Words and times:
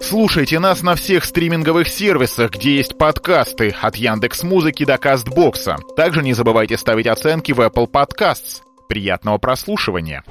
Слушайте 0.00 0.58
нас 0.58 0.82
на 0.82 0.94
всех 0.94 1.24
стриминговых 1.24 1.88
сервисах, 1.88 2.52
где 2.52 2.76
есть 2.76 2.96
подкасты, 2.96 3.74
от 3.80 3.96
Яндекс 3.96 4.42
Музыки 4.42 4.84
до 4.84 4.96
Кастбокса. 4.96 5.76
Также 5.94 6.22
не 6.22 6.32
забывайте 6.32 6.78
ставить 6.78 7.06
оценки 7.06 7.52
в 7.52 7.60
Apple 7.60 7.86
Podcasts. 7.86 8.62
Приятного 8.88 9.38
прослушивания! 9.38 10.24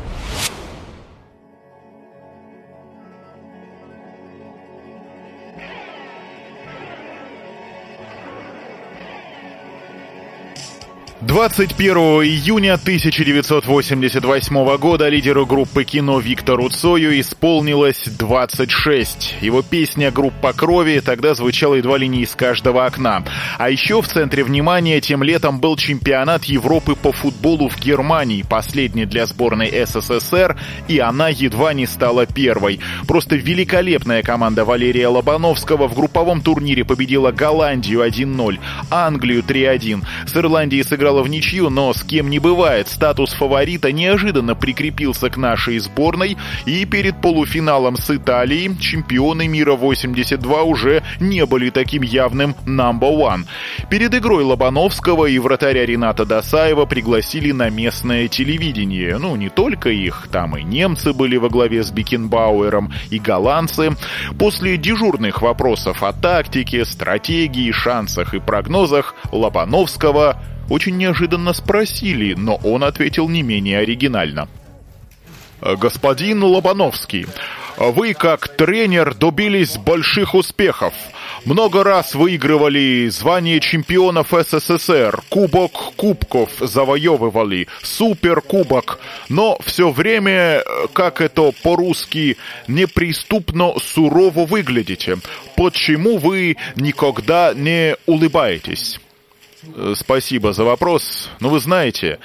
21 11.22 11.98
июня 12.24 12.76
1988 12.76 14.78
года 14.78 15.10
лидеру 15.10 15.46
группы 15.46 15.84
кино 15.84 16.22
Виктору 16.22 16.70
Цою 16.70 17.20
исполнилось 17.20 18.08
26. 18.18 19.36
Его 19.42 19.62
песня 19.62 20.12
«Группа 20.12 20.54
крови» 20.54 21.02
тогда 21.04 21.36
звучала 21.36 21.76
едва 21.76 21.98
ли 21.98 22.08
не 22.08 22.22
из 22.22 22.36
каждого 22.36 22.86
окна. 22.86 23.26
А 23.58 23.70
еще 23.70 24.02
в 24.02 24.08
центре 24.08 24.46
внимания 24.46 25.02
тем 25.02 25.22
летом 25.22 25.60
был 25.60 25.76
чемпионат 25.76 26.46
Европы 26.46 26.96
по 26.96 27.12
футболу 27.12 27.68
в 27.68 27.78
Германии, 27.82 28.46
последний 28.50 29.06
для 29.06 29.26
сборной 29.26 29.74
СССР, 29.86 30.56
и 30.88 31.00
она 31.00 31.28
едва 31.28 31.74
не 31.74 31.86
стала 31.86 32.28
первой. 32.28 32.80
Просто 33.10 33.36
великолепная 33.36 34.24
команда 34.24 34.64
Валерия 34.64 35.10
Лобановского 35.10 35.90
в 35.90 35.96
групповом 35.96 36.40
турнире 36.40 36.86
победила 36.86 37.34
Голландию 37.34 38.08
1-0, 38.08 38.58
Англию 38.90 39.44
3-1. 39.44 40.02
С 40.26 40.38
Ирландией 40.38 40.84
сыграл 40.84 41.09
сыграла 41.10 41.24
в 41.24 41.30
ничью, 41.30 41.70
но 41.70 41.92
с 41.94 42.04
кем 42.04 42.30
не 42.30 42.40
бывает, 42.40 42.88
статус 42.88 43.34
фаворита 43.34 43.92
неожиданно 43.92 44.56
прикрепился 44.56 45.30
к 45.30 45.38
нашей 45.38 45.80
сборной, 45.80 46.38
и 46.66 46.86
перед 46.86 47.20
полуфиналом 47.22 47.98
с 47.98 48.16
Италией 48.16 48.78
чемпионы 48.80 49.48
мира 49.48 49.74
82 49.74 50.64
уже 50.64 51.04
не 51.20 51.46
были 51.46 51.72
таким 51.72 52.04
явным 52.04 52.56
number 52.66 53.12
one. 53.12 53.46
Перед 53.90 54.14
игрой 54.14 54.44
Лобановского 54.44 55.26
и 55.26 55.40
вратаря 55.40 55.86
Рената 55.86 56.26
Досаева 56.26 56.86
пригласили 56.86 57.52
на 57.52 57.70
местное 57.70 58.28
телевидение. 58.28 59.18
Ну, 59.18 59.36
не 59.36 59.50
только 59.50 59.90
их, 59.90 60.28
там 60.32 60.58
и 60.58 60.64
немцы 60.64 61.14
были 61.14 61.38
во 61.38 61.50
главе 61.50 61.84
с 61.84 61.92
Бикенбауэром, 61.92 62.94
и 63.10 63.18
голландцы. 63.20 63.96
После 64.38 64.78
дежурных 64.78 65.42
вопросов 65.42 66.04
о 66.04 66.14
тактике, 66.14 66.86
стратегии, 66.86 67.72
шансах 67.72 68.36
и 68.36 68.40
прогнозах 68.40 69.16
Лобановского 69.32 70.38
очень 70.70 70.98
неожиданно 70.98 71.54
спросили, 71.54 72.34
но 72.34 72.56
он 72.64 72.84
ответил 72.84 73.28
не 73.28 73.44
менее 73.44 73.80
оригинально. 73.80 74.48
«Господин 75.62 76.44
Лобановский, 76.44 77.26
вы 77.78 78.14
как 78.14 78.48
тренер 78.50 79.14
добились 79.14 79.78
больших 79.78 80.36
успехов. 80.36 80.94
Много 81.46 81.84
раз 81.84 82.14
выигрывали 82.14 83.08
звание 83.10 83.60
чемпионов 83.62 84.32
СССР, 84.32 85.22
кубок 85.30 85.94
кубков 85.96 86.50
завоевывали, 86.60 87.68
суперкубок, 87.82 89.00
но 89.30 89.58
все 89.66 89.92
время, 89.92 90.62
как 90.94 91.22
это 91.22 91.54
по-русски, 91.64 92.38
неприступно 92.68 93.74
сурово 93.80 94.46
выглядите. 94.46 95.18
Почему 95.56 96.18
вы 96.18 96.58
никогда 96.76 97.54
не 97.54 97.96
улыбаетесь? 98.06 99.00
Э, 99.64 99.94
спасибо 99.96 100.54
за 100.54 100.64
вопрос. 100.64 101.30
Но 101.40 101.50
вы 101.50 101.60
знаете, 101.60 102.20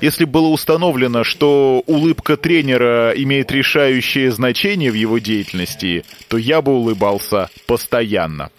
если 0.00 0.24
было 0.24 0.48
установлено, 0.48 1.24
что 1.24 1.82
улыбка 1.86 2.36
тренера 2.36 3.12
имеет 3.16 3.50
решающее 3.50 4.30
значение 4.30 4.90
в 4.90 4.94
его 4.94 5.18
деятельности, 5.18 6.04
то 6.28 6.36
я 6.36 6.62
бы 6.62 6.72
улыбался 6.72 7.50
постоянно. 7.66 8.50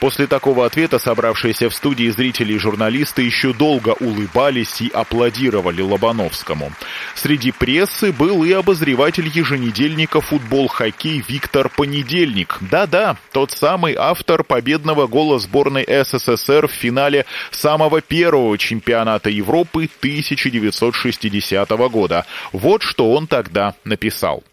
После 0.00 0.28
такого 0.28 0.64
ответа 0.64 0.98
собравшиеся 0.98 1.68
в 1.68 1.74
студии 1.74 2.08
зрители 2.10 2.52
и 2.52 2.58
журналисты 2.58 3.22
еще 3.22 3.52
долго 3.52 3.96
улыбались 3.98 4.80
и 4.80 4.90
аплодировали 4.92 5.82
Лобановскому. 5.82 6.72
Среди 7.14 7.50
прессы 7.50 8.12
был 8.12 8.44
и 8.44 8.52
обозреватель 8.52 9.26
еженедельника 9.26 10.20
«Футбол-хоккей» 10.20 11.24
Виктор 11.26 11.68
Понедельник. 11.68 12.58
Да-да, 12.60 13.16
тот 13.32 13.50
самый 13.50 13.96
автор 13.98 14.44
победного 14.44 15.08
гола 15.08 15.40
сборной 15.40 15.84
СССР 15.84 16.68
в 16.68 16.72
финале 16.72 17.26
самого 17.50 18.00
первого 18.00 18.56
чемпионата 18.56 19.30
Европы 19.30 19.88
1960 19.98 21.70
года. 21.90 22.24
Вот 22.52 22.82
что 22.82 23.12
он 23.12 23.26
тогда 23.26 23.74
написал. 23.84 24.44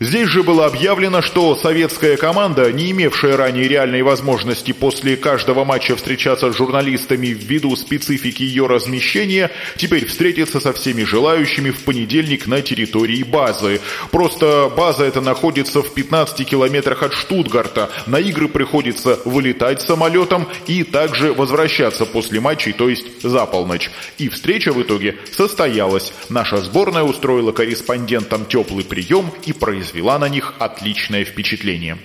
Здесь 0.00 0.28
же 0.28 0.42
было 0.42 0.66
объявлено, 0.66 1.22
что 1.22 1.54
советская 1.54 2.16
команда, 2.16 2.72
не 2.72 2.90
имевшая 2.90 3.36
ранее 3.36 3.68
реальной 3.68 4.02
возможности 4.02 4.72
после 4.72 5.16
каждого 5.16 5.64
матча 5.64 5.94
встречаться 5.94 6.52
с 6.52 6.56
журналистами 6.56 7.28
ввиду 7.28 7.76
специфики 7.76 8.42
ее 8.42 8.66
размещения, 8.66 9.52
теперь 9.76 10.06
встретится 10.06 10.58
со 10.58 10.72
всеми 10.72 11.04
желающими 11.04 11.70
в 11.70 11.84
понедельник 11.84 12.48
на 12.48 12.60
территории 12.60 13.22
базы. 13.22 13.80
Просто 14.10 14.68
база 14.76 15.04
эта 15.04 15.20
находится 15.20 15.80
в 15.80 15.94
15 15.94 16.44
километрах 16.44 17.04
от 17.04 17.12
Штутгарта. 17.12 17.88
На 18.06 18.18
игры 18.18 18.48
приходится 18.48 19.20
вылетать 19.24 19.80
самолетом 19.80 20.48
и 20.66 20.82
также 20.82 21.32
возвращаться 21.32 22.04
после 22.04 22.40
матчей, 22.40 22.72
то 22.72 22.88
есть 22.88 23.22
за 23.22 23.46
полночь. 23.46 23.92
И 24.18 24.28
встреча 24.28 24.72
в 24.72 24.82
итоге 24.82 25.18
состоялась. 25.30 26.12
Наша 26.28 26.56
сборная 26.56 27.04
устроила 27.04 27.52
корреспондентам 27.52 28.44
теплый 28.46 28.84
прием 28.84 29.32
и 29.46 29.52
произвела 29.52 29.83
произвела 29.84 30.18
на 30.18 30.30
них 30.30 30.54
отличное 30.60 31.26
впечатление. 31.26 31.98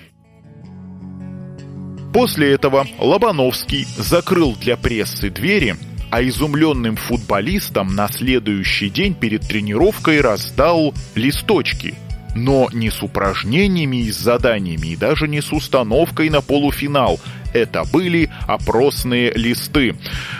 После 2.13 2.51
этого 2.51 2.85
Лобановский 2.97 3.85
закрыл 3.97 4.53
для 4.57 4.75
прессы 4.75 5.29
двери, 5.29 5.77
а 6.11 6.21
изумленным 6.21 6.97
футболистам 6.97 7.95
на 7.95 8.09
следующий 8.09 8.89
день 8.89 9.13
перед 9.13 9.47
тренировкой 9.47 10.19
раздал 10.19 10.93
листочки– 11.15 11.95
но 12.35 12.69
не 12.73 12.89
с 12.89 13.01
упражнениями 13.01 14.03
и 14.03 14.11
с 14.11 14.17
заданиями, 14.17 14.89
и 14.89 14.95
даже 14.95 15.27
не 15.27 15.41
с 15.41 15.51
установкой 15.51 16.29
на 16.29 16.41
полуфинал. 16.41 17.19
Это 17.53 17.83
были 17.91 18.29
опросные 18.47 19.31
листы. 19.33 19.95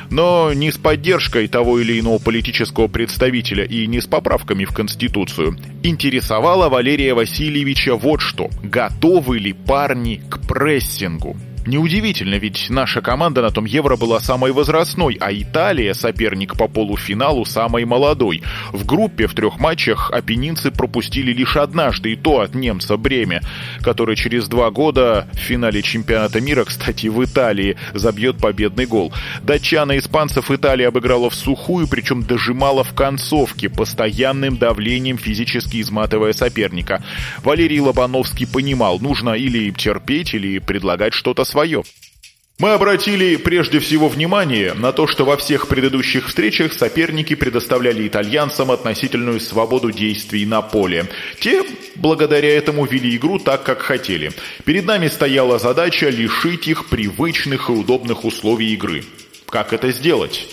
Но 0.10 0.54
не 0.54 0.72
с 0.72 0.78
поддержкой 0.78 1.48
того 1.48 1.80
или 1.80 2.00
иного 2.00 2.20
политического 2.20 2.88
представителя 2.88 3.64
и 3.64 3.88
не 3.88 4.02
с 4.02 4.08
поправками 4.08 4.66
в 4.66 4.74
Конституцию. 4.74 5.58
Интересовало 5.84 6.70
Валерия 6.70 7.14
Васильевича 7.14 7.96
вот 7.96 8.22
что. 8.22 8.50
Готовы 8.64 9.40
ли 9.40 9.54
парни 9.54 10.22
к 10.30 10.40
прессингу? 10.48 11.38
Неудивительно, 11.70 12.34
ведь 12.34 12.72
наша 12.72 13.00
команда 13.00 13.44
на 13.44 13.52
том 13.52 13.66
Евро 13.66 13.96
была 13.96 14.20
самой 14.20 14.52
возрастной, 14.52 15.20
а 15.22 15.32
Италия, 15.32 15.94
соперник 15.94 16.58
по 16.58 16.68
полуфиналу, 16.68 17.46
самой 17.46 17.86
молодой. 17.86 18.42
В 18.74 18.88
группе 18.88 19.28
в 19.28 19.36
трех 19.36 19.60
матчах 19.60 20.10
апеннинцы 20.12 20.72
пропустили 20.72 21.32
лишь 21.32 21.56
однажды, 21.56 22.14
и 22.14 22.16
то 22.16 22.40
от 22.40 22.56
немца 22.56 22.98
Бреме, 22.98 23.42
который 23.82 24.16
через 24.16 24.48
два 24.48 24.72
года 24.72 25.28
в 25.34 25.38
финале 25.38 25.84
чемпионата 25.84 26.42
мира, 26.42 26.64
кстати, 26.64 27.06
в 27.06 27.24
Италии, 27.24 27.78
забьет 27.94 28.38
победный 28.38 28.88
гол. 28.88 29.14
Датчан 29.44 29.92
и 29.92 30.00
испанцев 30.00 30.50
Италия 30.50 30.88
обыграла 30.88 31.30
в 31.30 31.36
сухую, 31.36 31.88
причем 31.88 32.24
дожимала 32.24 32.84
в 32.84 32.96
концовке, 32.96 33.70
постоянным 33.70 34.58
давлением 34.58 35.20
физически 35.20 35.82
изматывая 35.82 36.34
соперника. 36.34 37.04
Валерий 37.44 37.80
Лобановский 37.80 38.48
понимал, 38.48 39.00
нужно 39.00 39.34
или 39.34 39.70
терпеть, 39.70 40.34
или 40.34 40.58
предлагать 40.58 41.14
что-то 41.14 41.44
свое. 41.44 41.59
Мы 42.60 42.74
обратили 42.74 43.38
прежде 43.38 43.80
всего 43.80 44.10
внимание 44.10 44.74
на 44.74 44.92
то, 44.92 45.08
что 45.08 45.24
во 45.24 45.38
всех 45.38 45.70
предыдущих 45.70 46.28
встречах 46.28 46.74
соперники 46.74 47.34
предоставляли 47.34 48.06
итальянцам 48.06 48.70
относительную 48.70 49.40
свободу 49.40 49.92
действий 49.92 50.46
на 50.46 50.62
поле. 50.62 51.08
Те, 51.40 51.64
благодаря 51.96 52.50
этому, 52.50 52.86
вели 52.86 53.16
игру 53.16 53.40
так, 53.40 53.64
как 53.64 53.80
хотели. 53.80 54.34
Перед 54.66 54.86
нами 54.86 55.08
стояла 55.08 55.58
задача 55.58 56.10
лишить 56.10 56.68
их 56.68 56.90
привычных 56.90 57.70
и 57.70 57.72
удобных 57.72 58.26
условий 58.26 58.74
игры. 58.74 59.06
Как 59.48 59.72
это 59.72 59.92
сделать? 59.94 60.50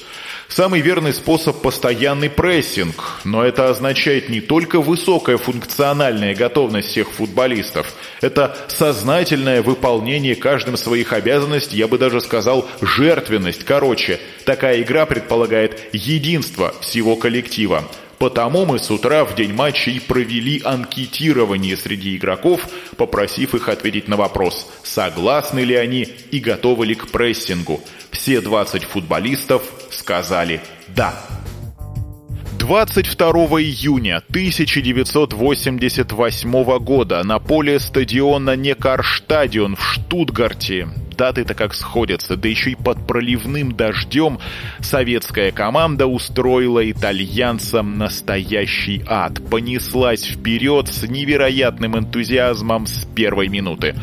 Самый 0.48 0.80
верный 0.80 1.12
способ– 1.12 1.60
постоянный 1.62 2.30
прессинг, 2.30 3.20
но 3.24 3.44
это 3.44 3.68
означает 3.68 4.28
не 4.28 4.40
только 4.40 4.80
высокая 4.80 5.38
функциональная 5.38 6.34
готовность 6.34 6.88
всех 6.88 7.10
футболистов, 7.10 7.94
это 8.20 8.56
сознательное 8.68 9.60
выполнение 9.60 10.36
каждым 10.36 10.76
своих 10.76 11.12
обязанностей, 11.12 11.76
я 11.76 11.88
бы 11.88 11.98
даже 11.98 12.20
сказал, 12.20 12.66
жертвенность. 12.80 13.64
Короче, 13.64 14.20
такая 14.44 14.82
игра 14.82 15.04
предполагает 15.04 15.80
единство 15.92 16.74
всего 16.80 17.16
коллектива. 17.16 17.84
Потому 18.18 18.64
мы 18.64 18.78
с 18.78 18.90
утра 18.90 19.24
в 19.24 19.34
день 19.34 19.52
матча 19.52 19.90
и 19.90 19.98
провели 19.98 20.62
анкетирование 20.64 21.76
среди 21.76 22.16
игроков, 22.16 22.62
попросив 22.96 23.54
их 23.54 23.68
ответить 23.68 24.08
на 24.08 24.16
вопрос, 24.16 24.70
согласны 24.82 25.60
ли 25.60 25.74
они 25.74 26.08
и 26.30 26.38
готовы 26.38 26.86
ли 26.86 26.94
к 26.94 27.08
прессингу. 27.08 27.82
Все 28.10 28.40
20 28.40 28.84
футболистов 28.84 29.62
сказали 29.96 30.60
«да». 30.88 31.14
22 32.58 33.30
июня 33.60 34.22
1988 34.28 36.78
года 36.78 37.22
на 37.22 37.38
поле 37.38 37.78
стадиона 37.78 38.56
Некарштадион 38.56 39.76
в 39.76 39.82
Штутгарте 39.82 40.88
Даты-то 41.16 41.54
как 41.54 41.74
сходятся, 41.74 42.36
да 42.36 42.48
еще 42.48 42.72
и 42.72 42.74
под 42.74 43.06
проливным 43.06 43.72
дождем 43.72 44.38
советская 44.80 45.50
команда 45.50 46.06
устроила 46.06 46.88
итальянцам 46.90 47.96
настоящий 47.96 49.02
ад. 49.06 49.40
Понеслась 49.48 50.24
вперед 50.24 50.88
с 50.88 51.08
невероятным 51.08 51.96
энтузиазмом 51.96 52.86
с 52.86 53.06
первой 53.14 53.48
минуты. 53.48 53.94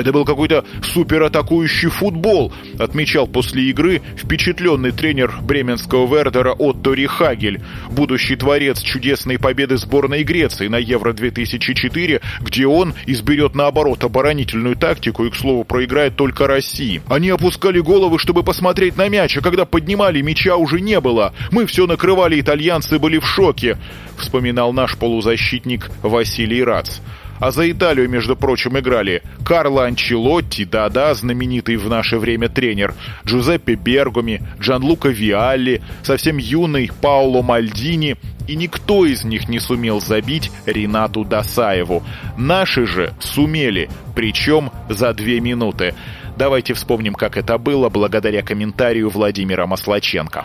Это 0.00 0.12
был 0.12 0.24
какой-то 0.24 0.64
суператакующий 0.82 1.90
футбол, 1.90 2.52
отмечал 2.78 3.26
после 3.26 3.64
игры 3.64 4.00
впечатленный 4.16 4.92
тренер 4.92 5.34
бременского 5.42 6.06
Вердера 6.06 6.52
Отто 6.52 6.94
Рихагель, 6.94 7.60
будущий 7.90 8.36
творец 8.36 8.80
чудесной 8.80 9.38
победы 9.38 9.76
сборной 9.76 10.24
Греции 10.24 10.68
на 10.68 10.76
Евро-2004, 10.76 12.22
где 12.40 12.66
он 12.66 12.94
изберет 13.06 13.54
наоборот 13.54 14.02
оборонительную 14.02 14.74
тактику 14.74 15.26
и, 15.26 15.30
к 15.30 15.36
слову, 15.36 15.64
проиграет 15.64 16.16
только 16.16 16.46
России. 16.46 17.02
Они 17.08 17.28
опускали 17.28 17.80
головы, 17.80 18.18
чтобы 18.18 18.42
посмотреть 18.42 18.96
на 18.96 19.08
мяч, 19.08 19.36
а 19.36 19.42
когда 19.42 19.66
поднимали, 19.66 20.22
мяча 20.22 20.56
уже 20.56 20.80
не 20.80 20.98
было. 21.00 21.34
Мы 21.50 21.66
все 21.66 21.86
накрывали, 21.86 22.40
итальянцы 22.40 22.98
были 22.98 23.18
в 23.18 23.26
шоке, 23.26 23.76
вспоминал 24.16 24.72
наш 24.72 24.96
полузащитник 24.96 25.90
Василий 26.02 26.64
Рац. 26.64 27.00
А 27.40 27.50
за 27.52 27.70
Италию, 27.70 28.08
между 28.08 28.36
прочим, 28.36 28.78
играли 28.78 29.22
Карло 29.46 29.86
Анчелотти, 29.86 30.66
да-да, 30.66 31.14
знаменитый 31.14 31.76
в 31.76 31.88
наше 31.88 32.18
время 32.18 32.50
тренер, 32.50 32.92
Джузеппе 33.24 33.76
Бергоми, 33.76 34.42
Джанлука 34.60 35.08
Виалли, 35.08 35.80
совсем 36.02 36.36
юный 36.36 36.90
Пауло 37.00 37.40
Мальдини, 37.40 38.16
и 38.46 38.56
никто 38.56 39.06
из 39.06 39.24
них 39.24 39.48
не 39.48 39.58
сумел 39.58 40.00
забить 40.00 40.52
Ренату 40.66 41.24
Досаеву. 41.24 42.02
Наши 42.36 42.86
же 42.86 43.14
сумели, 43.20 43.88
причем 44.14 44.70
за 44.90 45.14
две 45.14 45.40
минуты. 45.40 45.94
Давайте 46.36 46.74
вспомним, 46.74 47.14
как 47.14 47.38
это 47.38 47.56
было, 47.56 47.88
благодаря 47.88 48.42
комментарию 48.42 49.08
Владимира 49.08 49.66
Маслаченко. 49.66 50.44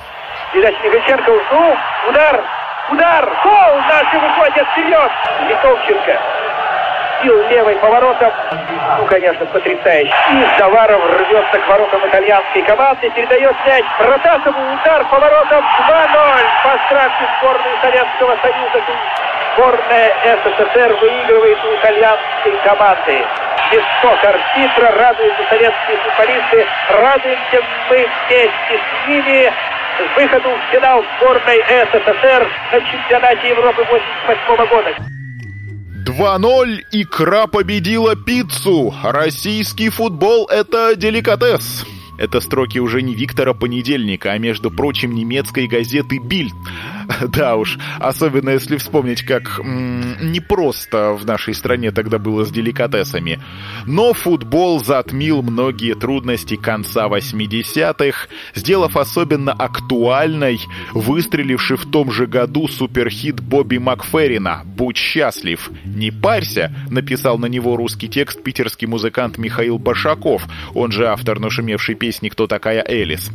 Передача 0.54 0.78
Михальченко, 0.84 1.32
ну, 1.52 1.76
удар, 2.10 2.44
удар, 2.94 3.26
гол, 3.44 3.82
наши 3.90 4.16
выходят 4.18 4.68
вперед, 4.72 5.12
Литовченко 5.50 6.35
сил 7.22 7.48
левой 7.50 7.76
поворотом. 7.76 8.32
Ну, 8.98 9.06
конечно, 9.06 9.46
потрясающе. 9.46 10.14
И 10.32 10.60
Заваров 10.60 11.02
рвется 11.20 11.60
к 11.60 11.68
воротам 11.68 12.08
итальянской 12.08 12.62
команды. 12.64 13.10
Передает 13.12 13.56
мяч 13.66 13.86
Протасову. 13.98 14.60
Удар 14.74 15.06
поворотом 15.06 15.64
2-0. 15.88 16.44
По 16.64 16.86
страшной 16.86 17.30
сборной 17.40 17.78
Советского 17.82 18.38
Союза. 18.42 18.84
Сборная 19.56 20.14
СССР 20.24 20.98
выигрывает 21.02 21.64
у 21.64 21.76
итальянской 21.76 22.58
команды. 22.64 23.26
Свисток 23.70 24.24
арбитра. 24.24 24.92
Радуются 25.00 25.44
советские 25.50 25.98
футболисты. 25.98 26.66
Радуемся 26.90 27.62
мы 27.90 28.08
вместе 28.28 28.50
с 28.70 29.08
ними 29.08 29.54
выходу 30.16 30.50
в 30.50 30.72
финал 30.72 31.04
сборной 31.18 31.64
СССР 31.68 32.48
на 32.72 32.82
чемпионате 32.82 33.50
Европы 33.50 33.84
88 33.90 34.66
года. 34.68 35.15
2-0. 36.18 36.80
Икра 36.94 37.48
победила 37.48 38.16
пиццу. 38.16 38.94
Российский 39.04 39.90
футбол– 39.90 40.48
это 40.50 40.96
деликатес. 40.96 41.86
Это 42.18 42.40
строки 42.40 42.80
уже 42.80 43.02
не 43.02 43.14
Виктора 43.14 43.54
Понедельника, 43.54 44.32
а, 44.32 44.38
между 44.38 44.72
прочим, 44.72 45.14
немецкой 45.14 45.68
газеты 45.68 46.20
«Бильд». 46.20 46.54
Да 47.30 47.56
уж, 47.56 47.78
особенно 48.00 48.50
если 48.52 48.78
вспомнить, 48.78 49.24
как 49.24 49.60
м- 49.60 50.32
непросто 50.32 51.14
в 51.14 51.26
нашей 51.26 51.54
стране 51.54 51.92
тогда 51.92 52.20
было 52.20 52.46
с 52.46 52.52
деликатесами. 52.52 53.40
Но 53.86 54.14
футбол 54.14 54.84
затмил 54.84 55.42
многие 55.42 55.96
трудности 55.96 56.56
конца 56.56 57.08
80-х, 57.08 58.28
сделав 58.54 58.98
особенно 58.98 59.52
актуальной 59.52 60.60
выстреливший 60.94 61.78
в 61.78 61.90
том 61.90 62.12
же 62.12 62.28
году 62.28 62.68
суперхит 62.68 63.40
Бобби 63.40 63.78
Макферрина 63.78 64.62
«Будь 64.66 64.98
счастлив, 64.98 65.70
не 65.84 66.12
парься», 66.12 66.74
написал 66.90 67.38
на 67.38 67.48
него 67.48 67.76
русский 67.76 68.08
текст 68.08 68.44
питерский 68.44 68.88
музыкант 68.88 69.38
Михаил 69.38 69.78
Башаков, 69.78 70.44
он 70.74 70.92
же 70.92 71.08
автор 71.08 71.40
нашумевшей 71.40 71.96
песни 71.96 72.30
«Кто 72.30 72.48
такая 72.48 72.84
Элис». 72.88 73.32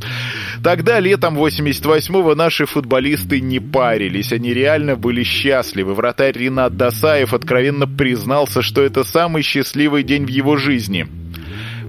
Тогда, 0.63 1.01
летом 1.01 1.39
88-го, 1.39 2.35
наши 2.35 2.67
футболисты 2.67 3.41
не 3.41 3.60
парились, 3.61 4.33
они 4.33 4.53
реально 4.53 4.97
были 4.97 5.23
счастливы. 5.23 5.95
Вратарь 5.95 6.37
Ринат 6.37 6.77
Досаев 6.77 7.35
откровенно 7.35 7.87
признался, 7.87 8.63
что 8.63 8.83
это 8.83 9.05
самый 9.05 9.43
счастливый 9.43 10.03
день 10.03 10.25
в 10.25 10.29
его 10.29 10.57
жизни. 10.57 11.07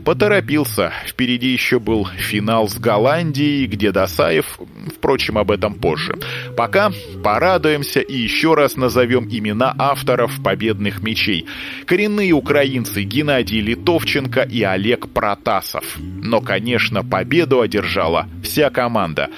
Поторопился. 0.03 0.91
Впереди 1.05 1.49
еще 1.49 1.79
был 1.79 2.07
финал 2.17 2.67
с 2.67 2.77
Голландией, 2.77 3.67
где 3.67 3.91
Досаев, 3.91 4.59
впрочем, 4.95 5.37
об 5.37 5.51
этом 5.51 5.75
позже. 5.75 6.17
Пока 6.57 6.91
порадуемся 7.23 7.99
и 7.99 8.17
еще 8.17 8.55
раз 8.55 8.77
назовем 8.77 9.27
имена 9.29 9.75
авторов 9.77 10.41
победных 10.43 11.03
мечей. 11.03 11.45
Коренные 11.85 12.31
украинцы 12.31 13.03
Геннадий 13.03 13.61
Литовченко 13.61 14.41
и 14.41 14.63
Олег 14.63 15.07
Протасов. 15.09 15.97
Но, 15.99 16.41
конечно, 16.41 17.03
победу 17.03 17.61
одержала 17.61 18.27
вся 18.43 18.71
команда. 18.71 19.29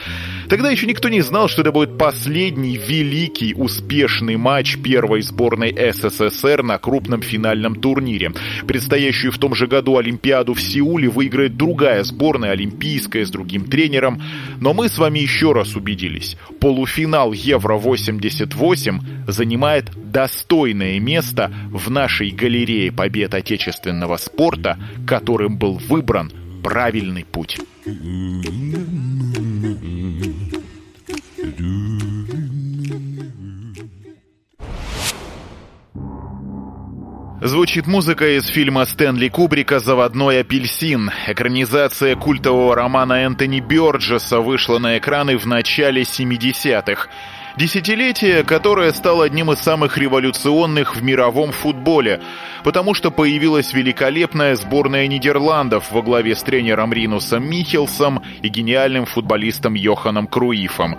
Тогда 0.53 0.69
еще 0.69 0.85
никто 0.85 1.09
не 1.09 1.21
знал, 1.21 1.47
что 1.47 1.63
это 1.63 1.71
будет 1.71 1.97
последний 1.97 2.77
великий 2.77 3.55
успешный 3.55 4.37
матч 4.37 4.77
первой 4.77 5.23
сборной 5.23 5.75
СССР 5.91 6.61
на 6.61 6.77
крупном 6.77 7.23
финальном 7.23 7.73
турнире. 7.73 8.33
Предстоящую 8.67 9.31
в 9.31 9.39
том 9.39 9.55
же 9.55 9.65
году 9.65 9.97
Олимпиаду 9.97 10.53
в 10.53 10.61
Сеуле 10.61 11.09
выиграет 11.09 11.57
другая 11.57 12.03
сборная, 12.03 12.51
олимпийская, 12.51 13.25
с 13.25 13.31
другим 13.31 13.65
тренером. 13.65 14.21
Но 14.61 14.75
мы 14.75 14.89
с 14.89 14.99
вами 14.99 15.17
еще 15.17 15.53
раз 15.53 15.75
убедились. 15.75 16.37
Полуфинал 16.59 17.33
Евро-88 17.33 19.31
занимает 19.31 19.89
достойное 20.11 20.99
место 20.99 21.51
в 21.71 21.89
нашей 21.89 22.29
галерее 22.29 22.91
побед 22.91 23.33
отечественного 23.33 24.17
спорта, 24.17 24.77
которым 25.07 25.57
был 25.57 25.81
выбран 25.89 26.31
правильный 26.61 27.25
путь. 27.25 27.57
Звучит 37.41 37.87
музыка 37.87 38.37
из 38.37 38.47
фильма 38.47 38.85
Стэнли 38.85 39.27
Кубрика 39.27 39.79
«Заводной 39.79 40.39
апельсин». 40.39 41.11
Экранизация 41.27 42.15
культового 42.15 42.73
романа 42.73 43.25
Энтони 43.25 43.59
Бёрджеса 43.59 44.39
вышла 44.39 44.79
на 44.79 44.97
экраны 44.97 45.37
в 45.37 45.45
начале 45.45 46.03
70-х. 46.03 47.09
Десятилетие, 47.55 48.43
которое 48.43 48.91
стало 48.93 49.25
одним 49.25 49.51
из 49.51 49.59
самых 49.59 49.99
революционных 49.99 50.95
в 50.95 51.03
мировом 51.03 51.51
футболе, 51.51 52.19
потому 52.63 52.95
что 52.95 53.11
появилась 53.11 53.73
великолепная 53.73 54.55
сборная 54.55 55.05
Нидерландов 55.05 55.91
во 55.91 56.01
главе 56.01 56.35
с 56.35 56.41
тренером 56.41 56.91
Ринусом 56.91 57.47
Михелсом 57.47 58.23
и 58.41 58.47
гениальным 58.47 59.05
футболистом 59.05 59.75
Йоханом 59.75 60.25
Круифом. 60.25 60.97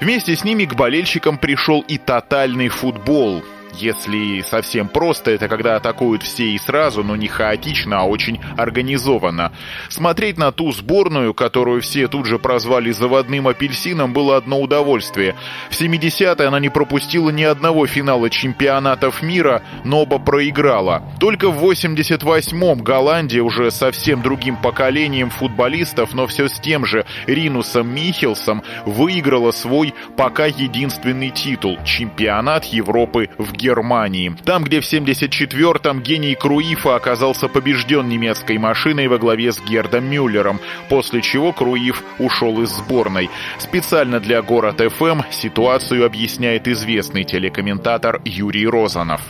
Вместе 0.00 0.34
с 0.34 0.42
ними 0.42 0.64
к 0.64 0.74
болельщикам 0.74 1.38
пришел 1.38 1.82
и 1.82 1.98
тотальный 1.98 2.68
футбол– 2.68 3.44
Если 3.74 4.42
совсем 4.42 4.88
просто, 4.88 5.30
это 5.30 5.48
когда 5.48 5.76
атакуют 5.76 6.22
все 6.22 6.50
и 6.50 6.58
сразу, 6.58 7.02
но 7.02 7.16
не 7.16 7.28
хаотично, 7.28 8.00
а 8.00 8.04
очень 8.04 8.40
организованно. 8.56 9.52
Смотреть 9.88 10.38
на 10.38 10.52
ту 10.52 10.72
сборную, 10.72 11.34
которую 11.34 11.80
все 11.80 12.08
тут 12.08 12.26
же 12.26 12.38
прозвали 12.38 12.90
заводным 12.90 13.48
апельсином, 13.48 14.12
было 14.12 14.36
одно 14.36 14.60
удовольствие. 14.60 15.36
В 15.70 15.80
70-е 15.80 16.46
она 16.46 16.60
не 16.60 16.68
пропустила 16.68 17.30
ни 17.30 17.42
одного 17.42 17.86
финала 17.86 18.30
чемпионатов 18.30 19.22
мира, 19.22 19.62
но 19.84 20.02
оба 20.02 20.18
проиграла. 20.18 21.02
Только 21.18 21.50
в 21.50 21.64
88-м 21.64 22.82
Голландия 22.82 23.40
уже 23.40 23.70
совсем 23.70 24.22
другим 24.22 24.56
поколением 24.56 25.30
футболистов, 25.30 26.14
но 26.14 26.26
все 26.26 26.48
с 26.48 26.60
тем 26.60 26.84
же 26.84 27.04
Ринусом 27.26 27.88
Михелсом 27.94 28.62
выиграла 28.84 29.50
свой 29.50 29.94
пока 30.16 30.46
единственный 30.46 31.30
титул– 31.30 31.78
чемпионат 31.84 32.64
Европы 32.64 33.30
в 33.38 33.52
Германии. 33.62 34.34
Там, 34.44 34.64
где 34.64 34.80
в 34.80 34.84
74-м 34.84 36.00
гений 36.00 36.34
Круифа 36.34 36.96
оказался 36.96 37.48
побежден 37.48 38.08
немецкой 38.08 38.58
машиной 38.58 39.06
во 39.06 39.18
главе 39.18 39.52
с 39.52 39.60
Гердом 39.62 40.10
Мюллером, 40.10 40.58
после 40.88 41.22
чего 41.22 41.52
Круиф 41.52 42.02
ушел 42.18 42.60
из 42.62 42.70
сборной. 42.70 43.30
Специально 43.58 44.18
для 44.18 44.42
Город 44.42 44.80
ФМ 44.80 45.20
ситуацию 45.30 46.04
объясняет 46.04 46.66
известный 46.66 47.24
телекомментатор 47.24 48.20
Юрий 48.24 48.66
Розанов. 48.66 49.20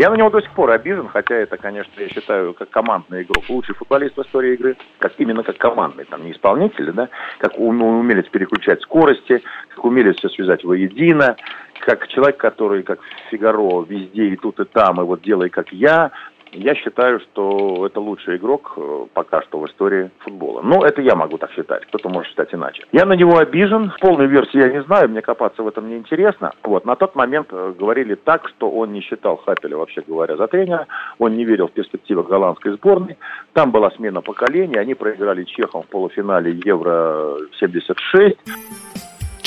Я 0.00 0.08
на 0.08 0.16
него 0.16 0.30
до 0.30 0.40
сих 0.40 0.50
пор 0.52 0.70
обижен, 0.70 1.08
хотя 1.08 1.34
это, 1.34 1.58
конечно, 1.58 1.92
я 2.00 2.08
считаю, 2.08 2.54
как 2.54 2.70
командный 2.70 3.22
игрок. 3.22 3.44
Лучший 3.50 3.74
футболист 3.74 4.16
в 4.16 4.22
истории 4.22 4.54
игры, 4.54 4.76
как 4.98 5.12
именно 5.18 5.42
как 5.42 5.58
командный, 5.58 6.06
там 6.06 6.24
не 6.24 6.32
исполнитель, 6.32 6.90
да, 6.92 7.10
как 7.38 7.58
умелец 7.58 8.26
переключать 8.30 8.80
скорости, 8.80 9.42
как 9.68 9.84
умелец 9.84 10.16
все 10.16 10.30
связать 10.30 10.64
воедино, 10.64 11.36
как 11.80 12.08
человек, 12.08 12.36
который, 12.36 12.82
как 12.82 13.00
Фигаро, 13.30 13.82
везде 13.82 14.26
и 14.28 14.36
тут 14.36 14.60
и 14.60 14.64
там, 14.64 15.00
и 15.00 15.04
вот 15.04 15.22
делай 15.22 15.50
как 15.50 15.72
я, 15.72 16.10
я 16.52 16.74
считаю, 16.74 17.20
что 17.20 17.86
это 17.86 18.00
лучший 18.00 18.36
игрок 18.36 18.72
э, 18.76 19.06
пока 19.14 19.42
что 19.42 19.58
в 19.58 19.66
истории 19.66 20.10
футбола. 20.18 20.62
Но 20.62 20.84
это 20.84 21.00
я 21.00 21.14
могу 21.14 21.38
так 21.38 21.52
считать, 21.52 21.86
кто-то 21.86 22.08
может 22.08 22.30
считать 22.30 22.52
иначе. 22.52 22.84
Я 22.92 23.04
на 23.04 23.12
него 23.12 23.38
обижен, 23.38 23.92
полной 24.00 24.26
версии 24.26 24.58
я 24.58 24.68
не 24.68 24.82
знаю, 24.82 25.08
мне 25.08 25.22
копаться 25.22 25.62
в 25.62 25.68
этом 25.68 25.88
не 25.88 25.96
интересно. 25.96 26.52
Вот, 26.62 26.84
на 26.84 26.96
тот 26.96 27.14
момент 27.14 27.48
э, 27.52 27.74
говорили 27.78 28.14
так, 28.14 28.48
что 28.48 28.70
он 28.70 28.92
не 28.92 29.00
считал 29.00 29.36
Хапеля, 29.36 29.76
вообще 29.76 30.02
говоря, 30.06 30.36
за 30.36 30.48
тренера, 30.48 30.86
он 31.18 31.36
не 31.36 31.44
верил 31.44 31.68
в 31.68 31.72
перспективы 31.72 32.24
голландской 32.24 32.72
сборной. 32.72 33.16
Там 33.52 33.70
была 33.70 33.90
смена 33.92 34.20
поколений, 34.20 34.76
они 34.76 34.94
проиграли 34.94 35.44
Чехам 35.44 35.82
в 35.82 35.86
полуфинале 35.86 36.52
Евро-76. 36.64 38.36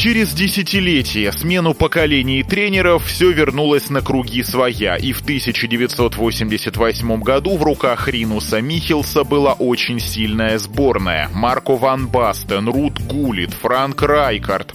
Через 0.04 0.34
десятилетия 0.34 1.32
смену 1.32 1.74
поколений 1.74 2.44
тренеров 2.44 3.06
все 3.06 3.32
вернулось 3.32 3.90
на 3.90 4.02
круги 4.02 4.44
своя, 4.44 4.98
и 4.98 5.14
в 5.14 5.22
1988 5.22 7.22
году 7.22 7.56
в 7.56 7.64
руках 7.64 8.10
Ринуса 8.10 8.60
Михелса 8.60 9.24
была 9.24 9.54
очень 9.54 10.02
сильная 10.02 10.58
сборная. 10.58 11.30
Марко 11.34 11.78
Ван 11.78 12.10
Бастен, 12.10 12.68
Рут 12.68 13.00
Гулит, 13.00 13.54
Франк 13.54 14.02
Райкард. 14.02 14.74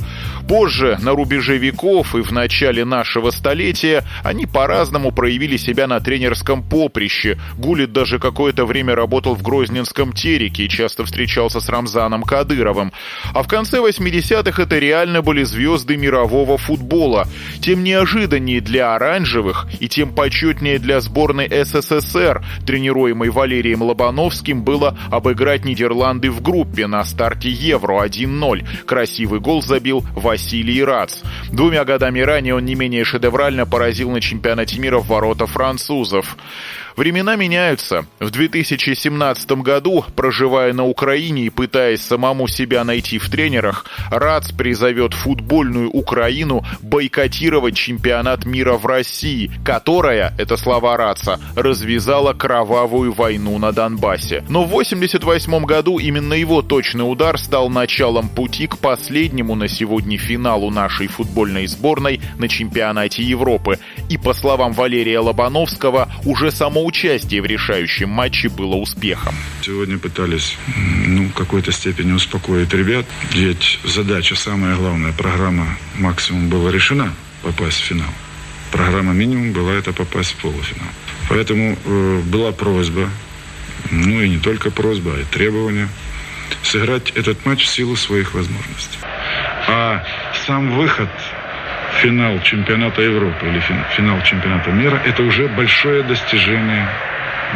Позже, 0.48 0.98
на 1.02 1.12
рубеже 1.12 1.58
веков 1.58 2.14
и 2.14 2.22
в 2.22 2.32
начале 2.32 2.86
нашего 2.86 3.30
столетия, 3.30 4.02
они 4.24 4.46
по-разному 4.46 5.12
проявили 5.12 5.58
себя 5.58 5.86
на 5.86 6.00
тренерском 6.00 6.62
поприще. 6.62 7.38
Гулит 7.58 7.92
даже 7.92 8.18
какое-то 8.18 8.64
время 8.64 8.94
работал 8.94 9.34
в 9.34 9.42
Грозненском 9.42 10.14
Тереке 10.14 10.64
и 10.64 10.68
часто 10.70 11.04
встречался 11.04 11.60
с 11.60 11.68
Рамзаном 11.68 12.22
Кадыровым. 12.22 12.94
А 13.34 13.42
в 13.42 13.46
конце 13.46 13.76
80-х 13.76 14.62
это 14.62 14.78
реально 14.78 15.17
были 15.22 15.42
звезды 15.42 15.96
мирового 15.96 16.58
футбола. 16.58 17.26
Тем 17.60 17.84
неожиданнее 17.84 18.60
для 18.60 18.94
оранжевых 18.94 19.66
и 19.80 19.88
тем 19.88 20.14
почетнее 20.14 20.78
для 20.78 21.00
сборной 21.00 21.48
СССР, 21.48 22.44
тренируемой 22.66 23.30
Валерием 23.30 23.82
Лобановским, 23.82 24.62
было 24.62 24.96
обыграть 25.10 25.64
Нидерланды 25.64 26.30
в 26.30 26.40
группе 26.42 26.86
на 26.86 27.04
старте 27.04 27.50
Евро 27.50 28.04
1-0. 28.04 28.84
Красивый 28.86 29.40
гол 29.40 29.62
забил 29.62 30.04
Василий 30.14 30.82
Рац. 30.82 31.20
Двумя 31.50 31.84
годами 31.84 32.20
ранее 32.20 32.54
он 32.54 32.64
не 32.64 32.74
менее 32.74 33.04
шедеврально 33.04 33.66
поразил 33.66 34.10
на 34.10 34.20
чемпионате 34.20 34.78
мира 34.78 34.98
в 34.98 35.06
ворота 35.08 35.46
французов. 35.46 36.36
Времена 36.98 37.36
меняются. 37.36 38.06
В 38.18 38.32
2017 38.32 39.52
году, 39.62 40.04
проживая 40.16 40.72
на 40.72 40.84
Украине 40.84 41.44
и 41.44 41.48
пытаясь 41.48 42.02
самому 42.02 42.48
себя 42.48 42.82
найти 42.82 43.18
в 43.18 43.30
тренерах, 43.30 43.86
РАЦ 44.10 44.50
призовет 44.50 45.14
футбольную 45.14 45.90
Украину 45.90 46.64
бойкотировать 46.82 47.76
чемпионат 47.76 48.46
мира 48.46 48.72
в 48.72 48.84
России, 48.84 49.48
которая, 49.64 50.34
это 50.38 50.56
слова 50.56 50.96
РАЦа, 50.96 51.38
развязала 51.54 52.32
кровавую 52.32 53.12
войну 53.12 53.58
на 53.58 53.70
Донбассе. 53.70 54.42
Но 54.48 54.64
в 54.64 54.72
1988 54.72 55.64
году 55.66 56.00
именно 56.00 56.34
его 56.34 56.62
точный 56.62 57.08
удар 57.08 57.38
стал 57.38 57.68
началом 57.68 58.28
пути 58.28 58.66
к 58.66 58.76
последнему 58.78 59.54
на 59.54 59.68
сегодня 59.68 60.18
финалу 60.18 60.70
нашей 60.70 61.06
футбольной 61.06 61.68
сборной 61.68 62.20
на 62.38 62.48
чемпионате 62.48 63.22
Европы. 63.22 63.78
И 64.08 64.18
по 64.18 64.34
словам 64.34 64.72
Валерия 64.72 65.20
Лобановского, 65.20 66.08
уже 66.24 66.50
само 66.50 66.87
участие 66.88 67.42
в 67.42 67.46
решающем 67.46 68.08
матче 68.08 68.48
было 68.48 68.76
успехом. 68.76 69.34
Сегодня 69.60 69.98
пытались 69.98 70.56
ну, 71.06 71.28
в 71.28 71.32
какой-то 71.34 71.70
степени 71.70 72.12
успокоить 72.12 72.72
ребят, 72.72 73.04
ведь 73.32 73.78
задача 73.84 74.34
самая 74.34 74.74
главная, 74.74 75.12
программа 75.12 75.66
максимум 75.96 76.48
была 76.48 76.72
решена 76.72 77.12
попасть 77.42 77.80
в 77.80 77.84
финал. 77.84 78.10
Программа 78.72 79.12
минимум 79.12 79.52
была 79.52 79.74
это 79.74 79.92
попасть 79.92 80.32
в 80.32 80.36
полуфинал. 80.36 80.88
Поэтому 81.28 81.76
э, 81.84 82.20
была 82.24 82.52
просьба, 82.52 83.10
ну 83.90 84.22
и 84.22 84.28
не 84.30 84.38
только 84.38 84.70
просьба, 84.70 85.12
а 85.14 85.20
и 85.20 85.24
требование 85.24 85.88
сыграть 86.62 87.10
этот 87.10 87.44
матч 87.44 87.64
в 87.64 87.68
силу 87.68 87.96
своих 87.96 88.32
возможностей. 88.32 88.98
А 89.68 90.04
сам 90.46 90.74
выход 90.74 91.10
финал 92.02 92.38
чемпионата 92.40 93.02
Европы 93.02 93.46
или 93.46 93.60
финал 93.96 94.20
чемпионата 94.22 94.70
мира, 94.70 95.00
это 95.04 95.22
уже 95.22 95.48
большое 95.48 96.02
достижение 96.02 96.88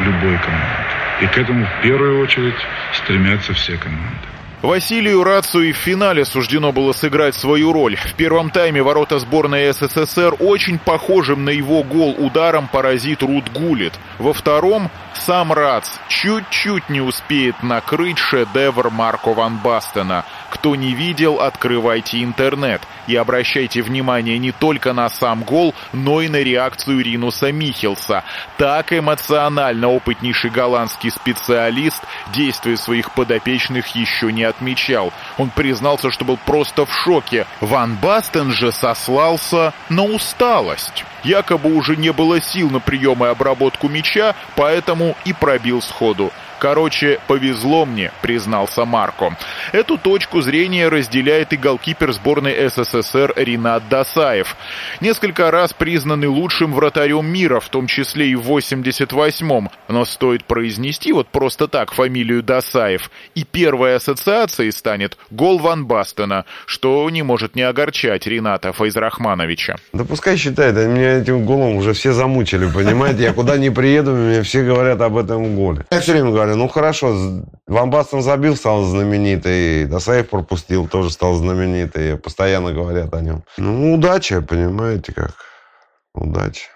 любой 0.05 0.39
команды. 0.39 0.93
И 1.21 1.27
к 1.27 1.39
этому 1.39 1.67
в 1.67 1.83
первую 1.83 2.21
очередь 2.21 2.57
стремятся 2.93 3.53
все 3.55 3.77
команды. 3.77 4.33
Василию 4.63 5.25
Рацу 5.25 5.61
и 5.61 5.73
в 5.73 5.77
финале 5.77 6.25
суждено 6.25 6.71
было 6.71 6.93
сыграть 6.93 7.35
свою 7.35 7.73
роль. 7.73 7.97
В 7.97 8.15
первом 8.15 8.49
тайме 8.51 8.81
ворота 8.81 9.19
сборной 9.19 9.73
СССР 9.73 10.37
очень 10.39 10.79
похожим 10.79 11.45
на 11.45 11.51
его 11.51 11.83
гол 11.83 12.15
ударом 12.17 12.69
поразит 12.69 13.25
Рут 13.25 13.51
Гулит. 13.53 13.93
Во 14.19 14.33
втором 14.33 14.89
сам 15.15 15.53
Рац 15.53 15.89
чуть-чуть 16.07 16.89
не 16.89 17.01
успеет 17.01 17.61
накрыть 17.65 18.19
шедевр 18.19 18.91
Марко 18.91 19.35
Ван 19.35 19.57
Бастена. 19.57 20.25
Кто 20.53 20.77
не 20.77 20.93
видел, 20.93 21.41
открывайте 21.41 22.23
интернет 22.23 22.83
и 23.07 23.17
обращайте 23.17 23.81
внимание 23.81 24.37
не 24.37 24.53
только 24.53 24.93
на 24.93 25.09
сам 25.09 25.45
гол, 25.45 25.75
но 25.95 26.21
и 26.21 26.29
на 26.29 26.43
реакцию 26.43 27.03
Ринуса 27.03 27.51
Михелса. 27.51 28.23
Так 28.59 28.93
эмоционально 28.93 29.89
опытнейший 29.89 30.51
голландский 30.51 31.11
специалист 31.11 32.03
действия 32.35 32.77
своих 32.77 33.13
подопечных 33.13 33.97
еще 33.97 34.31
не 34.31 34.45
отмечал. 34.45 35.11
Он 35.39 35.49
признался, 35.49 36.11
что 36.11 36.27
был 36.27 36.37
просто 36.37 36.85
в 36.85 36.93
шоке. 36.93 37.47
Ван 37.63 37.97
Бастен 37.97 38.53
же 38.53 38.73
сослался 38.73 39.73
на 39.89 40.05
усталость. 40.05 41.07
Якобы 41.25 41.75
уже 41.75 41.97
не 41.97 42.13
было 42.13 42.43
сил 42.43 42.69
на 42.69 42.81
прием 42.81 43.25
и 43.25 43.29
обработку 43.29 43.89
мяча, 43.89 44.35
поэтому 44.55 45.17
и 45.25 45.33
пробил 45.33 45.81
сходу. 45.81 46.31
Короче, 46.63 47.19
повезло 47.27 47.85
мне, 47.85 48.13
признался 48.23 48.85
Марко. 48.85 49.37
Эту 49.73 49.99
точку 49.99 50.43
зрения 50.43 50.87
разделяет 50.87 51.53
и 51.53 51.57
голкипер 51.57 52.13
сборной 52.13 52.69
СССР 52.69 53.33
Ринат 53.35 53.89
Дасаев. 53.89 54.55
Несколько 55.01 55.51
раз 55.51 55.73
признанный 55.73 56.29
лучшим 56.29 56.73
вратарем 56.73 57.27
мира, 57.27 57.59
в 57.59 57.69
том 57.69 57.89
числе 57.89 58.29
и 58.29 58.37
в 58.37 58.49
88-м. 58.49 59.71
Но 59.89 60.05
стоит 60.05 60.45
произнести 60.45 61.11
вот 61.11 61.27
просто 61.27 61.67
так 61.67 61.93
фамилию 61.93 62.45
Дасаев, 62.45 63.11
и 63.35 63.43
первой 63.43 63.97
ассоциацией 63.97 64.71
станет 64.71 65.19
гол 65.33 65.59
Ван 65.59 65.87
Бастена, 65.87 66.45
что 66.67 67.11
не 67.11 67.25
может 67.25 67.57
не 67.57 67.63
огорчать 67.63 68.29
Рената 68.29 68.71
Файзрахмановича. 68.73 69.79
Да 69.93 70.05
пускай 70.05 70.37
считает, 70.37 70.77
меня 70.77 71.19
этим 71.19 71.45
голом 71.45 71.75
уже 71.75 71.93
все 71.93 72.13
замучили, 72.13 72.71
понимаете? 72.71 73.25
Я 73.25 73.33
куда 73.33 73.57
не 73.59 73.71
приеду, 73.71 74.13
мне 74.13 74.45
все 74.45 74.63
говорят 74.63 75.01
об 75.01 75.17
этом 75.17 75.57
голе. 75.57 75.85
Я 75.91 75.99
все 75.99 76.13
время 76.13 76.31
говорю, 76.31 76.52
ну 76.55 76.69
хорошо, 76.69 77.43
Ван 77.67 77.91
Бастен 77.91 78.23
забил, 78.23 78.57
стал 78.57 78.85
знаменитый, 78.85 79.87
Досаев 79.87 80.29
пропустил, 80.29 80.89
тоже 80.89 81.11
стал 81.11 81.35
знаменитый, 81.35 82.17
постоянно 82.17 82.73
говорят 82.73 83.15
о 83.15 83.21
нем. 83.21 83.45
Ну, 83.57 83.95
удача, 83.95 84.43
понимаете 84.43 85.13
как, 85.13 85.35
удача. 86.15 86.69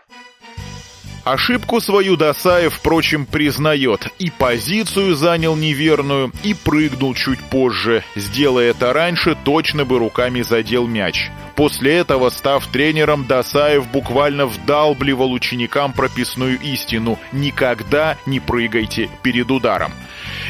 Ошибку 1.27 1.81
свою 1.81 2.17
Досаев, 2.17 2.75
впрочем, 2.75 3.27
признает. 3.27 4.07
И 4.21 4.31
позицию 4.31 5.17
занял 5.17 5.57
неверную, 5.57 6.31
и 6.45 6.55
прыгнул 6.55 7.15
чуть 7.15 7.41
позже. 7.41 8.05
Сделая 8.15 8.71
это 8.71 8.93
раньше, 8.93 9.37
точно 9.45 9.85
бы 9.85 9.99
руками 9.99 10.43
задел 10.43 10.87
мяч. 10.87 11.33
После 11.57 11.97
этого, 11.97 12.31
став 12.31 12.65
тренером, 12.69 13.27
Досаев 13.27 13.89
буквально 13.89 14.47
вдалбливал 14.47 15.33
ученикам 15.33 15.93
прописную 15.93 16.61
истину 16.61 17.19
«Никогда 17.33 18.17
не 18.25 18.39
прыгайте 18.39 19.11
перед 19.25 19.51
ударом». 19.51 19.91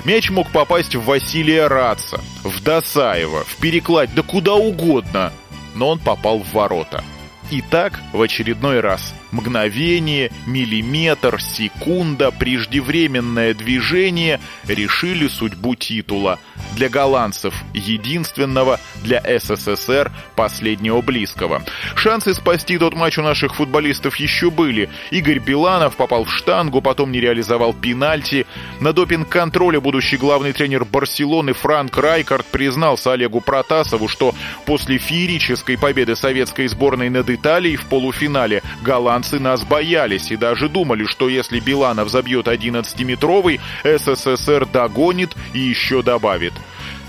Мяч 0.04 0.28
мог 0.28 0.50
попасть 0.50 0.94
в 0.94 1.06
Василия 1.06 1.68
Раца, 1.68 2.20
в 2.44 2.62
Досаева, 2.62 3.44
в 3.44 3.56
перекладь, 3.56 4.14
да 4.14 4.20
куда 4.20 4.56
угодно, 4.56 5.32
но 5.74 5.88
он 5.88 5.98
попал 6.00 6.40
в 6.40 6.52
ворота. 6.52 7.02
И 7.50 7.62
так 7.62 7.98
в 8.12 8.20
очередной 8.20 8.80
раз– 8.80 9.14
Мгновение, 9.36 10.32
миллиметр, 10.46 11.42
секунда, 11.42 12.30
преждевременное 12.30 13.52
движение 13.52 14.40
решили 14.66 15.28
судьбу 15.28 15.74
титула. 15.74 16.38
Для 16.76 16.90
голландцев 16.90 17.54
единственного, 17.72 18.78
для 19.02 19.22
СССР 19.38 20.12
последнего 20.34 21.00
близкого. 21.00 21.62
Шансы 21.94 22.34
спасти 22.34 22.76
тот 22.76 22.94
матч 22.94 23.16
у 23.16 23.22
наших 23.22 23.54
футболистов 23.54 24.16
еще 24.16 24.50
были. 24.50 24.90
Игорь 25.10 25.38
Биланов 25.38 25.96
попал 25.96 26.24
в 26.24 26.30
штангу, 26.30 26.82
потом 26.82 27.12
не 27.12 27.20
реализовал 27.20 27.72
пенальти. 27.72 28.46
На 28.78 28.92
допинг-контроле 28.92 29.80
будущий 29.80 30.18
главный 30.18 30.52
тренер 30.52 30.84
Барселоны 30.84 31.54
Франк 31.54 31.96
Райкард 31.96 32.44
признался 32.44 33.12
Олегу 33.14 33.40
Протасову, 33.40 34.06
что 34.06 34.34
после 34.66 34.98
феерической 34.98 35.78
победы 35.78 36.14
советской 36.14 36.66
сборной 36.66 37.08
над 37.08 37.30
Италией 37.30 37.76
в 37.76 37.86
полуфинале 37.86 38.62
голландцы 38.82 39.40
нас 39.40 39.64
боялись 39.64 40.30
и 40.30 40.36
даже 40.36 40.68
думали, 40.68 41.06
что 41.06 41.30
если 41.30 41.58
Биланов 41.58 42.10
забьет 42.10 42.48
11-метровый, 42.48 43.60
СССР 43.82 44.66
догонит 44.66 45.34
и 45.54 45.60
еще 45.60 46.02
добавит. 46.02 46.52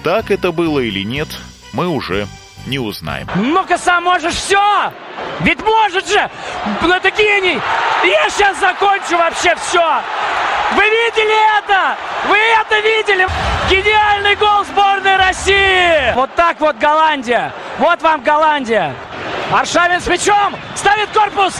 Так 0.07 0.31
это 0.31 0.53
было 0.53 0.79
или 0.79 1.03
нет, 1.03 1.27
мы 1.73 1.89
уже 1.89 2.27
не 2.65 2.79
узнаем. 2.79 3.27
Ну-ка 3.35 3.77
сам 3.77 4.05
можешь 4.05 4.35
все! 4.35 4.93
Ведь 5.41 5.61
может 5.61 6.07
же! 6.07 6.29
Ну 6.81 6.93
это 6.93 7.11
гений! 7.11 7.59
Я 8.05 8.29
сейчас 8.29 8.57
закончу 8.57 9.17
вообще 9.17 9.53
все! 9.57 9.83
Вы 10.75 10.83
видели 10.83 11.59
это? 11.59 11.97
Вы 12.29 12.37
это 12.37 12.79
видели? 12.79 13.27
Гениальный 13.69 14.37
гол 14.37 14.63
сборной 14.63 15.17
России! 15.17 16.13
Вот 16.15 16.33
так 16.35 16.61
вот 16.61 16.77
Голландия! 16.77 17.51
Вот 17.77 18.01
вам 18.01 18.23
Голландия! 18.23 18.95
Аршавин 19.51 19.99
с 19.99 20.07
мячом, 20.07 20.55
ставит 20.75 21.09
корпус. 21.09 21.55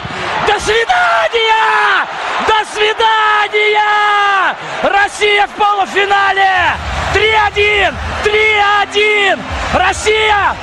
До 0.48 0.58
свидания! 0.62 2.08
До 2.48 2.66
свидания! 2.72 4.56
Россия 4.84 5.48
в 5.48 5.52
полуфинале! 5.52 6.97
3-1! 7.18 7.96
3-1! 8.24 9.40
Россия! 9.74 10.56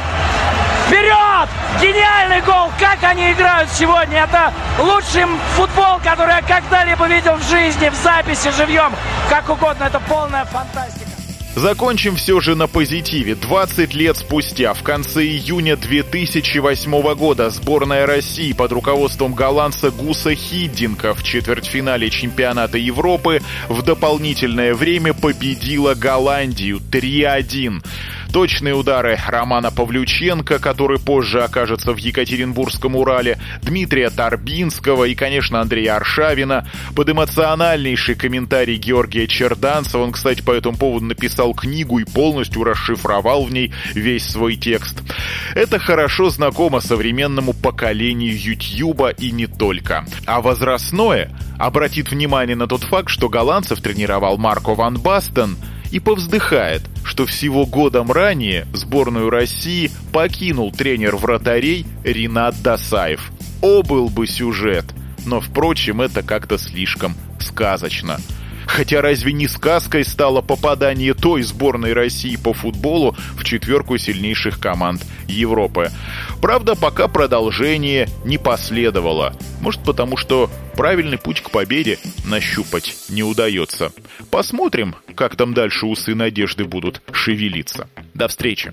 Вперед! 0.87 1.49
Гениальный 1.81 2.41
гол! 2.43 2.71
Как 2.79 3.03
они 3.03 3.33
играют 3.33 3.69
сегодня! 3.71 4.23
Это 4.23 4.53
лучший 4.79 5.27
футбол, 5.57 5.99
который 6.05 6.37
я 6.37 6.43
когда-либо 6.43 7.07
видел 7.09 7.35
в 7.35 7.43
жизни, 7.43 7.89
в 7.89 7.95
записи, 7.97 8.53
живьем. 8.53 8.93
Как 9.29 9.49
угодно, 9.49 9.85
это 9.85 9.99
полная 9.99 10.45
фантастика. 10.45 11.14
Закончим 11.57 12.17
все 12.17 12.41
же 12.41 12.57
на 12.57 12.67
позитиве. 12.67 13.37
20 13.37 13.95
лет 13.95 14.17
спустя, 14.17 14.75
в 14.75 14.83
конце 14.83 15.23
июня 15.23 15.77
2008 15.77 17.15
года, 17.15 17.49
сборная 17.51 18.07
России 18.07 18.53
под 18.53 18.73
руководством 18.73 19.35
голландца 19.35 19.93
Гуса 19.93 20.35
Хиддинка 20.35 21.15
в 21.15 21.23
четвертьфинале 21.23 22.11
чемпионата 22.11 22.77
Европы 22.77 23.41
в 23.69 23.83
дополнительное 23.83 24.75
время 24.75 25.15
победила 25.15 25.95
Голландию 25.95 26.81
3-1. 26.91 27.85
Точные 28.35 28.75
удары 28.75 29.17
Романа 29.29 29.71
Павлюченко, 29.71 30.59
который 30.59 30.99
позже 30.99 31.45
окажется 31.45 31.93
в 31.93 31.99
Екатеринбургском 31.99 32.97
Урале, 32.97 33.39
Дмитрия 33.63 34.11
Торбинского 34.11 35.05
и, 35.05 35.15
конечно, 35.15 35.61
Андрея 35.61 35.95
Аршавина. 35.95 36.69
Под 36.97 37.11
эмоциональнейший 37.11 38.17
комментарий 38.17 38.75
Георгия 38.75 39.29
Черданцева, 39.29 40.03
он, 40.03 40.11
кстати, 40.11 40.43
по 40.43 40.51
этому 40.51 40.77
поводу 40.77 41.05
написал 41.07 41.55
книгу 41.55 42.01
и 42.01 42.05
полностью 42.05 42.65
расшифровал 42.65 43.45
в 43.45 43.53
ней 43.53 43.73
весь 43.95 44.27
свой 44.27 44.57
текст. 44.57 45.01
Это 45.55 45.79
хорошо 45.79 46.29
знакомо 46.29 46.81
современному 46.81 47.53
поколению 47.53 48.37
Ютьюба 48.37 49.11
и 49.11 49.31
не 49.31 49.47
только. 49.47 50.07
А 50.27 50.41
возрастное 50.41 51.31
обратит 51.57 52.11
внимание 52.11 52.57
на 52.57 52.67
тот 52.67 52.83
факт, 52.83 53.11
что 53.11 53.29
голландцев 53.29 53.81
тренировал 53.81 54.39
Марко 54.39 54.75
Ван 54.75 54.99
Бастен– 54.99 55.57
и 55.95 56.01
повздыхает, 56.01 56.83
что 57.05 57.25
всего 57.25 57.67
годом 57.67 58.11
ранее 58.11 58.67
сборную 58.73 59.31
России 59.31 59.93
покинул 60.13 60.73
тренер 60.73 61.15
вратарей 61.15 61.87
Ринат 62.03 62.61
Дасаев. 62.63 63.31
О, 63.63 63.85
был 63.85 64.09
бы 64.09 64.27
сюжет! 64.27 64.87
Но, 65.25 65.41
впрочем, 65.41 66.01
это 66.01 66.25
как-то 66.25 66.59
слишком 66.59 67.15
сказочно. 67.39 68.19
Хотя 68.67 69.03
разве 69.03 69.33
не 69.33 69.49
сказкой 69.49 70.05
стало 70.05 70.41
попадание 70.41 71.15
той 71.15 71.43
сборной 71.43 71.93
России 71.93 72.37
по 72.37 72.53
футболу 72.53 73.17
в 73.37 73.45
четверку 73.45 73.99
сильнейших 73.99 74.59
команд 74.59 75.05
Европы? 75.29 75.91
Правда, 76.41 76.75
пока 76.75 77.09
продолжение 77.09 78.09
не 78.25 78.39
последовало. 78.39 79.35
Может, 79.61 79.83
потому 79.83 80.17
что 80.17 80.51
правильный 80.77 81.19
путь 81.19 81.41
к 81.41 81.51
победе 81.51 81.99
нащупать 82.25 82.97
не 83.09 83.23
удается. 83.23 83.93
Посмотрим, 84.31 84.95
как 85.15 85.37
там 85.37 85.55
дальше 85.55 85.87
усы 85.87 86.15
надежды 86.15 86.65
будут 86.65 87.03
шевелиться. 87.13 87.89
До 88.15 88.29
встречи! 88.29 88.73